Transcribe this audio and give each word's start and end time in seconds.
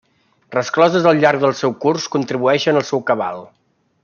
Rescloses 0.55 1.05
al 1.11 1.21
llarg 1.25 1.43
del 1.45 1.53
seu 1.61 1.77
curs 1.85 2.09
contribueixen 2.19 2.81
al 2.81 2.89
seu 2.93 3.05
cabal. 3.11 3.47